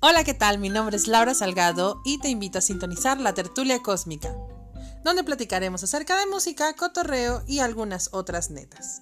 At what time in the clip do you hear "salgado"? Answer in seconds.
1.32-2.02